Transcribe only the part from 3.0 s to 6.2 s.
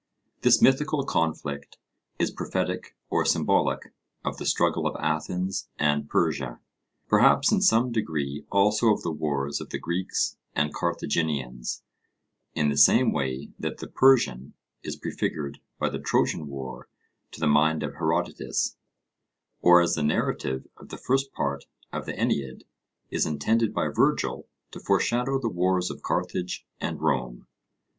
or symbolical of the struggle of Athens and